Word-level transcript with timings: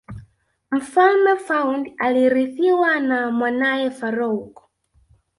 mfalme 0.71 1.35
faund 1.37 1.85
alirithiwa 1.99 2.99
na 2.99 3.31
mwanae 3.31 3.89
farouk 3.91 4.55